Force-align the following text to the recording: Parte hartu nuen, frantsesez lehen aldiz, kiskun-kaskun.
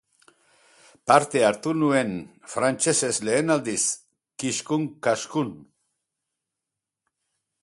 Parte 1.11 1.43
hartu 1.49 1.73
nuen, 1.81 2.15
frantsesez 2.55 3.13
lehen 3.29 3.57
aldiz, 3.57 3.79
kiskun-kaskun. 4.45 5.57